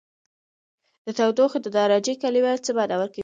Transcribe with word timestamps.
د 1.05 1.07
تودوخې 1.17 1.59
د 1.63 1.67
درجې 1.77 2.13
کلمه 2.21 2.51
څه 2.65 2.71
معنا 2.77 2.95
ورکوي؟ 2.99 3.19